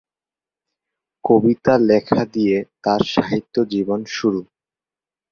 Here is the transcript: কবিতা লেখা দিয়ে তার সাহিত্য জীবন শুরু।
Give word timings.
কবিতা 1.25 1.73
লেখা 1.81 2.21
দিয়ে 2.33 2.57
তার 2.83 3.01
সাহিত্য 3.05 3.55
জীবন 3.65 3.99
শুরু। 4.11 4.41